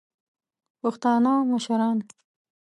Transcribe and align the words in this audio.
پښتانه 0.81 1.33
مشران 1.51 1.97